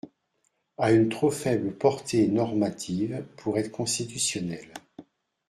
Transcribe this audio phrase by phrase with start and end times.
[0.79, 4.73] »–a une trop faible portée normative pour être constitutionnelle.